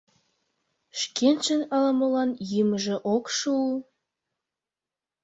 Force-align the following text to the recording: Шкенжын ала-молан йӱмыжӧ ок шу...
Шкенжын 0.99 1.61
ала-молан 1.75 2.29
йӱмыжӧ 2.51 2.95
ок 3.15 3.25
шу... 3.37 3.55